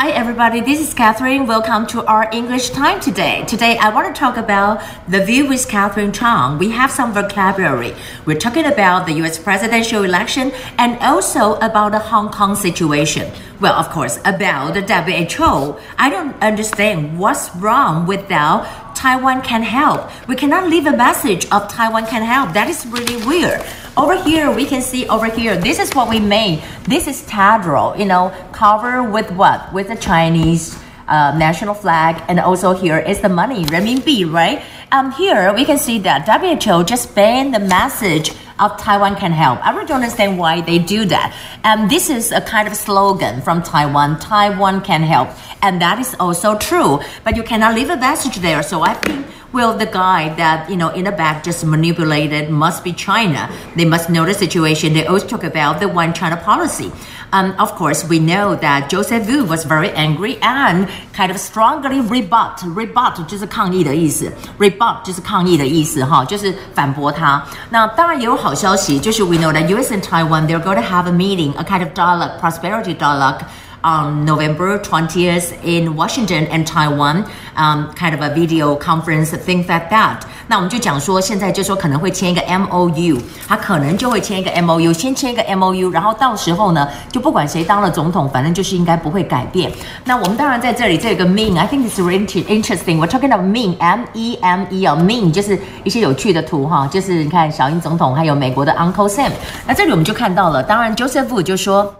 [0.00, 0.62] Hi, everybody.
[0.62, 1.46] This is Catherine.
[1.46, 3.44] Welcome to our English time today.
[3.44, 6.56] Today, I want to talk about the view with Catherine Chang.
[6.56, 7.94] We have some vocabulary.
[8.24, 9.38] We're talking about the U.S.
[9.38, 13.30] presidential election and also about the Hong Kong situation.
[13.60, 15.78] Well, of course, about the WHO.
[15.98, 20.10] I don't understand what's wrong without Taiwan can help.
[20.26, 22.54] We cannot leave a message of Taiwan can help.
[22.54, 23.60] That is really weird.
[23.96, 26.62] Over here, we can see over here, this is what we made.
[26.84, 29.72] This is tadro, you know, cover with what?
[29.72, 30.78] With the Chinese
[31.08, 32.22] uh, national flag.
[32.28, 34.62] And also here is the money, renminbi, right?
[34.92, 39.64] Um, here we can see that WHO just banned the message of Taiwan can help.
[39.64, 41.34] I really don't understand why they do that.
[41.64, 45.30] And this is a kind of slogan from Taiwan, Taiwan can help.
[45.62, 47.00] And that is also true.
[47.24, 48.62] But you cannot leave a message there.
[48.62, 52.84] So I think well, the guy that, you know, in the back just manipulated must
[52.84, 53.50] be China.
[53.74, 54.92] They must know the situation.
[54.92, 56.92] They always talk about the one China policy.
[57.32, 62.01] Um, of course, we know that Joseph Wu was very angry and kind of strongly
[62.07, 62.57] rebut.
[62.75, 67.43] Rebut 就是抗议的意思，rebut 就是抗议的意思哈，就是反驳他。
[67.69, 69.93] 那当然也有好消息，就是 we know that U.S.
[69.93, 73.41] and Taiwan they're going to have a meeting, a kind of dialogue, prosperity dialogue
[73.82, 77.24] On November 20th in Washington and Taiwan,
[77.56, 80.18] um, kind of a video conference, things like that.
[80.46, 89.70] 那我们就讲说，现在就说可能会签一个 MOU，他可能就会签一个 MOU，先签一个 MOU，然后到时候呢，就不管谁当了总统，反正就是应该不会改变。
[90.04, 92.98] 那我们当然在这里这有个 Mean，I think it's really interesting.
[92.98, 99.30] We're talking about meme，M E M E 哦，meme 就是一些有趣的图哈，就是你看小英总统还有美国的 Uncle Sam。
[99.66, 101.94] 那这里我们就看到了，当然 Joseph 就说。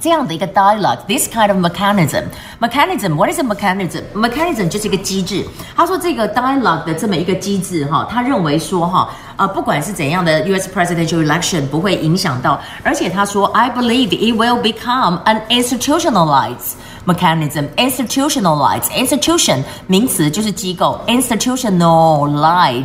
[0.00, 5.44] 这样的一个 dialogue，this kind of mechanism，mechanism，what is a mechanism？mechanism 就是一个机制。
[5.74, 10.69] 他说这个 dialogue 的这么一个机制，哈，他认为说，哈，呃，不管是怎样的 U.S.
[10.73, 22.83] presidential election 不会影响到，而且他说，I believe it will become an institutionalized。mechanism institutionalized institution 名词就是机构 institutionalized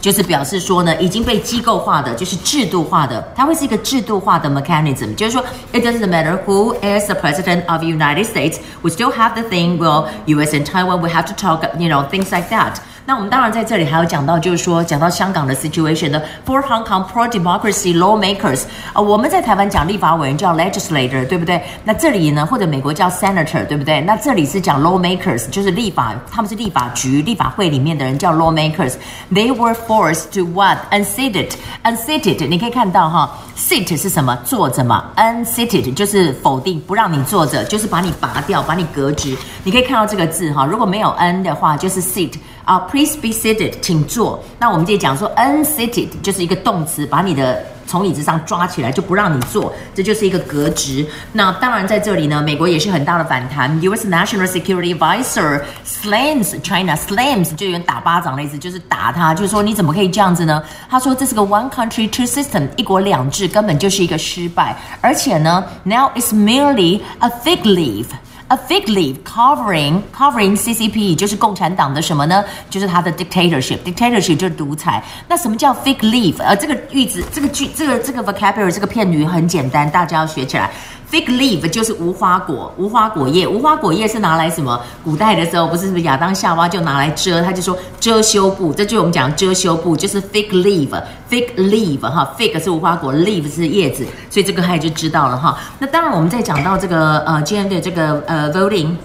[0.00, 5.42] 就是表示说呢已经被机构化的就是制度化的，它会是一个制度化的 mechanism，就是说
[5.72, 9.42] it doesn't matter who is the president of the United States, we still have the
[9.48, 10.54] thing, well, U.S.
[10.54, 12.80] and Taiwan, we have to talk, you know, things like that.
[13.05, 21.61] 那我们当然在这里还有讲到，就是说讲到香港的 situation 的 for Hong Kong pro democracy lawmakers 啊、呃，我们在台湾讲立法委员叫 legislator，对不对？
[21.83, 23.99] 那这里呢，或者美国叫 senator，对不对？
[24.01, 28.93] 那这里是讲 lawmakers，就是立法，他们是立法局、立法会里面的人叫 lawmakers。
[29.33, 30.77] They were forced to what?
[30.91, 34.37] Unseated，unseated，你可以看到哈，sit 是什么？
[34.45, 39.35] 坐着嘛，unseated 就是否定，不让你坐着，就是把你拔掉，把你革职。
[39.65, 42.31] 你可以看到这个字哈，如果没有 n 的话，就是 sit。
[42.65, 44.41] 啊、uh,，please be seated，请坐。
[44.57, 51.05] 那我们就讲说，unseated 就是一个动词，把你的从椅子上抓起来，就不让你坐，这就是一个革职。
[51.33, 53.77] 那当然在这里呢，美国也是很大的反弹。
[53.81, 54.07] U.S.
[54.07, 60.63] National Security Advisor slams China，slams 就有点打巴掌的意思，就是打他，就是说你怎么可以这样子呢？
[60.89, 68.05] 他说这是个 one country two system，一国两制根本就是一个失败，而且呢，now it's merely a fig leaf。
[68.53, 72.45] A fig leaf covering covering CCP 就是共产党的什么呢？
[72.69, 75.03] 就是它的 dictatorship dictatorship 就是独裁。
[75.27, 76.35] 那什么叫 fig leaf？
[76.37, 80.69] 呃，这个句子，这个句，这个这个 vocabulary 这个片语很简单，大家要学起来。
[81.13, 84.81] Fig leaf 就是无花果，无花果叶，无花果叶是拿来什么？
[85.03, 95.55] 古代的时候不是什么亚当夏娃就拿来遮，他就说遮羞布，这就我们讲遮羞布，就是 fig leaf，fig leaf 哈，fig 是无花果，leaf 是叶子，所以这个他也就知道了哈。
[95.77, 98.95] 那当然我们在讲到这个呃今天的这个呃 voting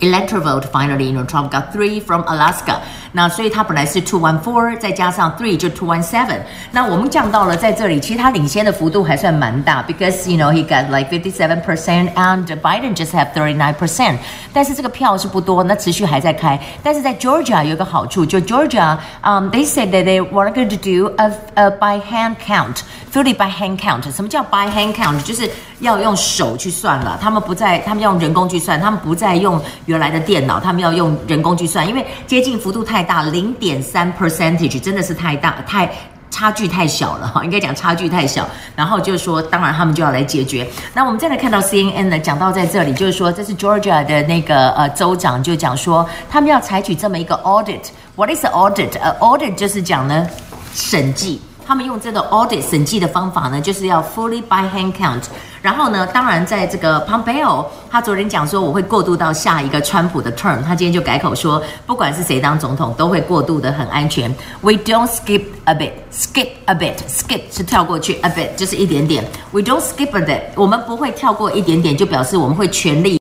[0.00, 2.76] electoral vote finally，you know Trump got three from Alaska。
[3.12, 6.38] 那所以它本来是 two one four，再加上 three 就 two one seven。
[6.70, 14.18] 那我们降到了在这里，其实它领先的幅度还算蛮大，because you know he got like fifty seven percent and Biden just have thirty nine percent。
[14.52, 16.60] 但是这个票是不多，那持续还在开。
[16.82, 23.34] 但是在 Georgia 有个好处，就 Georgia，嗯、um,，they said that they were going to do a a by hand count，fully
[23.34, 24.14] by hand count。
[24.14, 25.22] 什么叫 by hand count？
[25.22, 25.50] 就是
[25.83, 33.03] 要用手去算了，他们不再，他们要用人工去算，他们不再用原来的电脑，他们要用人工去算，因为接近幅度太。
[33.03, 35.91] 大零点三 percentage 真的是太大，太
[36.31, 38.47] 差距太小了哈，应该讲差距太小。
[38.77, 40.65] 然后就是说，当然他们就要来解决。
[40.93, 47.81] 那我们再来看到 CNN 呢，讲到在这里，就是说这是 Georgia 的那个呃州长就讲说，他们要采取这么一个 audit。
[48.15, 48.97] What is audit？
[49.01, 50.25] 呃，audit 就是讲呢
[50.73, 51.41] 审计。
[51.65, 55.23] 他们用这个 audit 审计的方法呢，就是要 fully by hand count。
[55.61, 64.29] 然后呢，当然在这个 Pompeo，他昨天讲说我会过渡到下一个川普的 term，他今天就改口说，不管是谁当总统，都会过渡的很安全。
[64.59, 69.23] We don't skip a bit，skip a bit，skip 是跳过去，a bit 就是一点点。
[69.51, 73.17] We don't skip a bit，我们不会跳过一点点，就表示我们会全力。